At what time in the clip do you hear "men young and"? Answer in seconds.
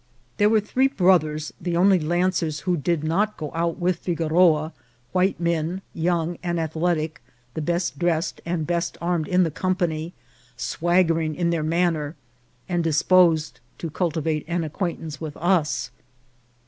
5.39-6.59